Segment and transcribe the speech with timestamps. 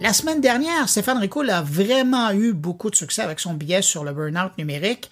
[0.00, 4.04] La semaine dernière, Stéphane Ricoul a vraiment eu beaucoup de succès avec son billet sur
[4.04, 5.10] le burn-out numérique,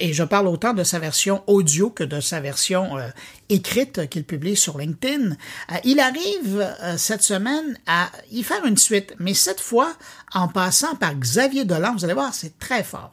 [0.00, 3.08] et je parle autant de sa version audio que de sa version euh,
[3.50, 5.32] écrite qu'il publie sur LinkedIn.
[5.32, 9.92] Euh, il arrive euh, cette semaine à y faire une suite, mais cette fois
[10.32, 11.92] en passant par Xavier Dolan.
[11.92, 13.12] Vous allez voir, c'est très fort.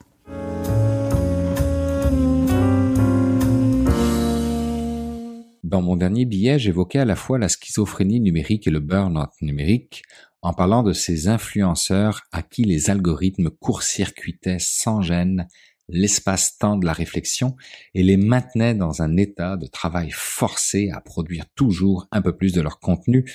[5.64, 10.04] Dans mon dernier billet, j'évoquais à la fois la schizophrénie numérique et le burn-out numérique
[10.42, 15.48] en parlant de ces influenceurs à qui les algorithmes court-circuitaient sans gêne
[15.90, 17.56] l'espace-temps de la réflexion
[17.94, 22.54] et les maintenaient dans un état de travail forcé à produire toujours un peu plus
[22.54, 23.30] de leur contenu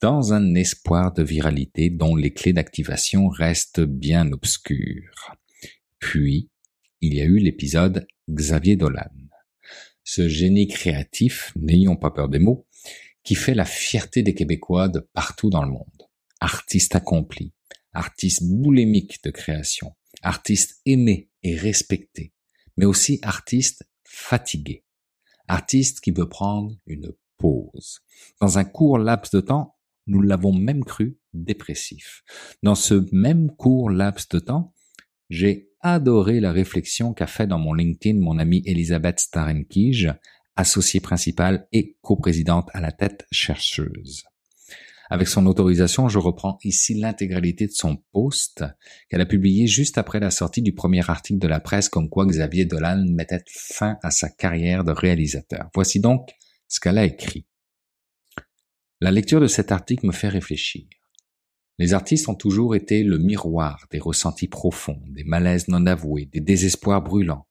[0.00, 5.34] dans un espoir de viralité dont les clés d'activation restent bien obscures.
[5.98, 6.50] Puis,
[7.00, 9.10] il y a eu l'épisode Xavier Dolan.
[10.04, 12.66] Ce génie créatif, n'ayons pas peur des mots,
[13.24, 16.07] qui fait la fierté des Québécois de partout dans le monde
[16.40, 17.52] artiste accompli,
[17.92, 22.32] artiste boulimique de création, artiste aimé et respecté,
[22.76, 24.84] mais aussi artiste fatigué,
[25.46, 28.00] artiste qui veut prendre une pause.
[28.40, 29.76] Dans un court laps de temps,
[30.06, 32.22] nous l'avons même cru dépressif.
[32.62, 34.74] Dans ce même court laps de temps,
[35.30, 40.12] j'ai adoré la réflexion qu'a fait dans mon LinkedIn mon amie Elisabeth Starenkij,
[40.56, 44.24] associée principale et coprésidente à la tête chercheuse.
[45.10, 48.64] Avec son autorisation, je reprends ici l'intégralité de son post
[49.08, 52.26] qu'elle a publié juste après la sortie du premier article de la presse comme quoi
[52.26, 55.70] Xavier Dolan mettait fin à sa carrière de réalisateur.
[55.74, 56.30] Voici donc
[56.68, 57.46] ce qu'elle a écrit.
[59.00, 60.86] La lecture de cet article me fait réfléchir.
[61.78, 66.40] Les artistes ont toujours été le miroir des ressentis profonds, des malaises non avoués, des
[66.40, 67.46] désespoirs brûlants,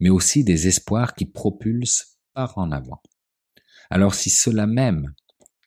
[0.00, 3.00] mais aussi des espoirs qui propulsent par en avant.
[3.88, 5.14] Alors si cela même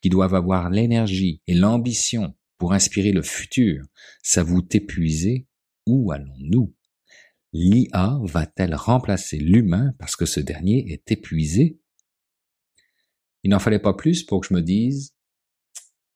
[0.05, 3.83] qui doivent avoir l'énergie et l'ambition pour inspirer le futur
[4.21, 5.47] s'avouent épuisés,
[5.87, 6.75] où allons-nous?
[7.53, 11.79] L'IA va-t-elle remplacer l'humain parce que ce dernier est épuisé?
[13.41, 15.15] Il n'en fallait pas plus pour que je me dise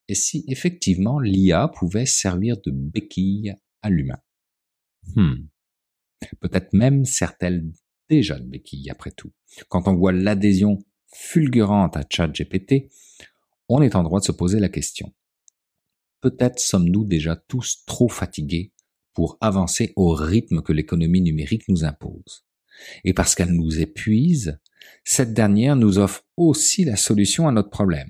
[0.08, 4.22] et si effectivement l'IA pouvait servir de béquille à l'humain?
[5.16, 5.48] Hmm.
[6.40, 7.66] Peut-être même sert-elle
[8.08, 9.34] déjà de béquille après tout.
[9.68, 10.78] Quand on voit l'adhésion
[11.12, 12.92] fulgurante à ChatGPT,
[13.70, 15.14] on est en droit de se poser la question.
[16.22, 18.74] Peut-être sommes-nous déjà tous trop fatigués
[19.14, 22.46] pour avancer au rythme que l'économie numérique nous impose.
[23.04, 24.60] Et parce qu'elle nous épuise,
[25.04, 28.10] cette dernière nous offre aussi la solution à notre problème.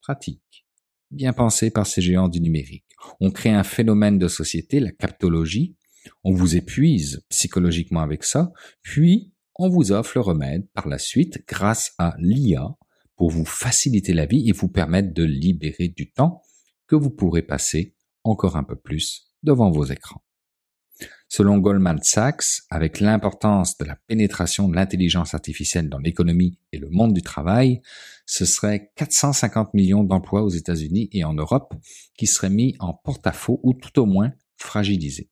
[0.00, 0.66] Pratique.
[1.10, 2.84] Bien pensé par ces géants du numérique.
[3.20, 5.76] On crée un phénomène de société, la captologie,
[6.24, 8.52] on vous épuise psychologiquement avec ça,
[8.82, 12.76] puis on vous offre le remède par la suite grâce à l'IA
[13.16, 16.42] pour vous faciliter la vie et vous permettre de libérer du temps
[16.86, 17.94] que vous pourrez passer
[18.24, 20.22] encore un peu plus devant vos écrans.
[21.28, 26.88] Selon Goldman Sachs, avec l'importance de la pénétration de l'intelligence artificielle dans l'économie et le
[26.88, 27.82] monde du travail,
[28.26, 31.74] ce serait 450 millions d'emplois aux États-Unis et en Europe
[32.16, 35.30] qui seraient mis en porte-à-faux ou tout au moins fragilisés.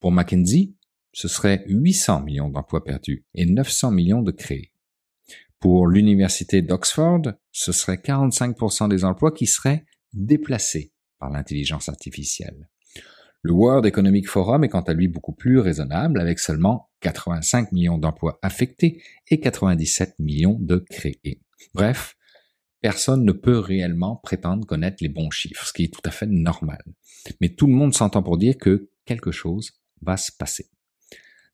[0.00, 0.74] Pour McKinsey,
[1.12, 4.72] ce serait 800 millions d'emplois perdus et 900 millions de créés.
[5.60, 9.84] Pour l'université d'Oxford, ce serait 45% des emplois qui seraient
[10.14, 12.70] déplacés par l'intelligence artificielle.
[13.42, 17.98] Le World Economic Forum est quant à lui beaucoup plus raisonnable avec seulement 85 millions
[17.98, 21.42] d'emplois affectés et 97 millions de créés.
[21.74, 22.16] Bref,
[22.80, 26.26] personne ne peut réellement prétendre connaître les bons chiffres, ce qui est tout à fait
[26.26, 26.82] normal.
[27.42, 30.70] Mais tout le monde s'entend pour dire que quelque chose va se passer.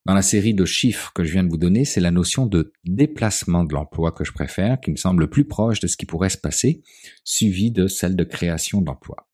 [0.07, 2.73] Dans la série de chiffres que je viens de vous donner, c'est la notion de
[2.85, 6.07] déplacement de l'emploi que je préfère, qui me semble le plus proche de ce qui
[6.07, 6.85] pourrait se passer,
[7.25, 9.29] suivi de celle de création d'emploi.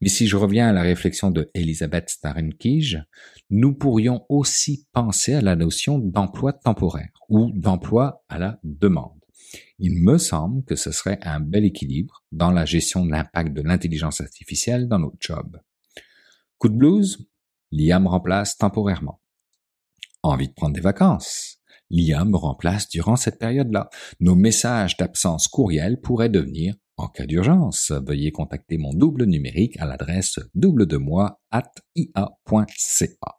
[0.00, 3.02] Mais si je reviens à la réflexion de Elisabeth Starenkij,
[3.50, 9.18] nous pourrions aussi penser à la notion d'emploi temporaire ou d'emploi à la demande.
[9.80, 13.62] Il me semble que ce serait un bel équilibre dans la gestion de l'impact de
[13.62, 15.58] l'intelligence artificielle dans notre job.
[16.58, 17.26] Coup de blues,
[17.72, 19.18] l'IA me remplace temporairement.
[20.24, 21.58] Envie de prendre des vacances.
[21.90, 23.90] L'IA me remplace durant cette période-là.
[24.20, 29.84] Nos messages d'absence courriel pourraient devenir en cas d'urgence, veuillez contacter mon double numérique à
[29.84, 33.38] l'adresse double de moi at ia.ca.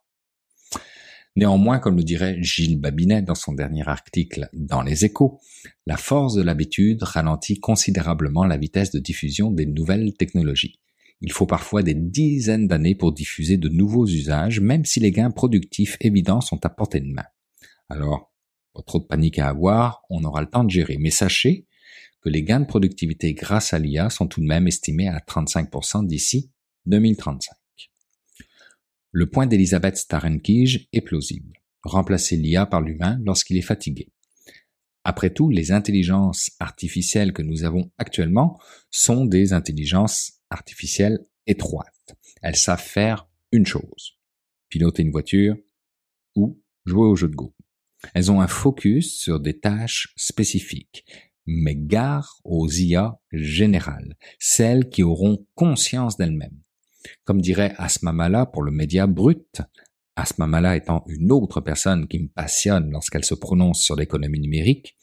[1.34, 5.40] Néanmoins, comme le dirait Gilles Babinet dans son dernier article dans Les Échos,
[5.86, 10.78] la force de l'habitude ralentit considérablement la vitesse de diffusion des nouvelles technologies
[11.20, 15.30] il faut parfois des dizaines d'années pour diffuser de nouveaux usages, même si les gains
[15.30, 17.24] productifs évidents sont à portée de main.
[17.88, 18.32] Alors,
[18.74, 20.98] pas trop de panique à avoir, on aura le temps de gérer.
[20.98, 21.66] Mais sachez
[22.20, 26.06] que les gains de productivité grâce à l'IA sont tout de même estimés à 35%
[26.06, 26.50] d'ici
[26.84, 27.56] 2035.
[29.12, 31.54] Le point d'Elisabeth Starenkij est plausible.
[31.82, 34.12] Remplacer l'IA par l'humain lorsqu'il est fatigué.
[35.04, 38.60] Après tout, les intelligences artificielles que nous avons actuellement
[38.90, 42.14] sont des intelligences artificielles étroites.
[42.42, 44.18] Elles savent faire une chose.
[44.68, 45.56] Piloter une voiture
[46.34, 47.54] ou jouer au jeu de Go.
[48.14, 51.04] Elles ont un focus sur des tâches spécifiques,
[51.46, 56.60] mais gare aux IA générales, celles qui auront conscience d'elles-mêmes.
[57.24, 59.62] Comme dirait Asma Mala pour le média brut,
[60.16, 64.96] Asma Mala étant une autre personne qui me passionne lorsqu'elle se prononce sur l'économie numérique,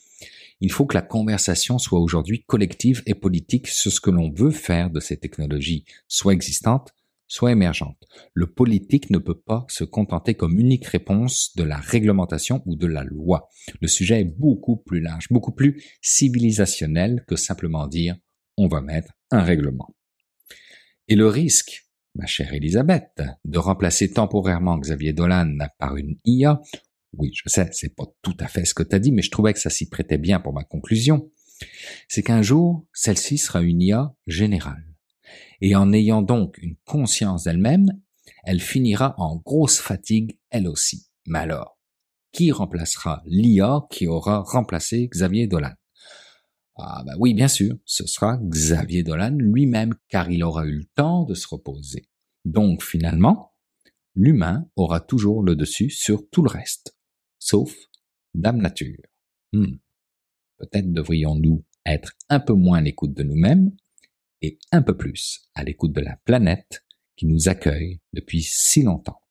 [0.64, 4.50] il faut que la conversation soit aujourd'hui collective et politique sur ce que l'on veut
[4.50, 6.94] faire de ces technologies, soit existantes,
[7.28, 8.02] soit émergentes.
[8.34, 12.88] Le politique ne peut pas se contenter comme unique réponse de la réglementation ou de
[12.88, 13.50] la loi.
[13.82, 18.16] Le sujet est beaucoup plus large, beaucoup plus civilisationnel que simplement dire
[18.56, 19.94] on va mettre un règlement.
[21.10, 26.62] Et le risque, ma chère Elisabeth, de remplacer temporairement Xavier Dolan par une IA,
[27.18, 29.32] oui, je sais, c'est pas tout à fait ce que tu as dit, mais je
[29.32, 31.32] trouvais que ça s'y prêtait bien pour ma conclusion,
[32.08, 34.88] c'est qu'un jour, celle-ci sera une IA générale.
[35.62, 37.88] Et en ayant donc une conscience d'elle-même,
[38.44, 41.08] elle finira en grosse fatigue elle aussi.
[41.26, 41.80] Mais alors,
[42.32, 45.74] qui remplacera l'IA qui aura remplacé Xavier Dolan?
[46.76, 50.86] Ah bah oui, bien sûr, ce sera Xavier Dolan lui-même, car il aura eu le
[50.96, 52.10] temps de se reposer.
[52.46, 53.54] Donc finalement,
[54.16, 56.98] l'humain aura toujours le dessus sur tout le reste,
[57.44, 57.76] sauf
[58.34, 59.04] Dame Nature.
[59.52, 59.78] Hmm.
[60.58, 63.76] Peut-être devrions-nous être un peu moins à l'écoute de nous-mêmes
[64.42, 66.86] et un peu plus à l'écoute de la planète
[67.16, 69.23] qui nous accueille depuis si longtemps.